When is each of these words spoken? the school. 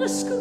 the 0.00 0.08
school. 0.08 0.39